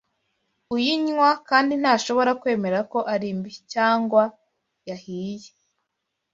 uyinywa 0.75 1.29
kandi 1.49 1.73
ntashobora 1.81 2.31
kwemera 2.41 2.79
ko 2.91 2.99
ari 3.13 3.27
mbi, 3.37 3.51
cyangwa 3.73 4.23
yahiye. 4.89 5.49